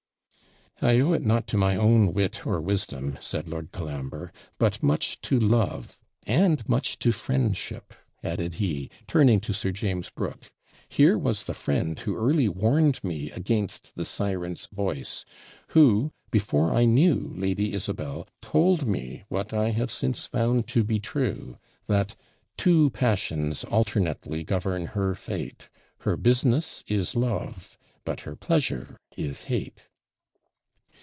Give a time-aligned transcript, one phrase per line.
[0.83, 5.21] 'I owe it not to my own wit or wisdom,' said Lord Colambre; 'but much
[5.21, 7.93] to love, and much to friendship,'
[8.23, 10.51] added he, turning to Sir James Brooke;
[10.89, 15.23] 'here was the friend who early warned me against the siren's voice;
[15.67, 20.99] who, before I knew Lady Isabel, told me what I have since found to be
[20.99, 22.15] true, that,
[22.57, 29.87] 'Two passions alternately govern her fate Her business is love, but her pleasure is hate.'